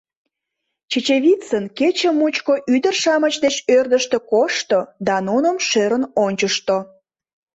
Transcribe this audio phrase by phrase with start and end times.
[0.91, 6.77] Чечевицын кече мучко ӱдыр-шамыч деч ӧрдыжтӧ кошто да нуным шӧрын ончышто.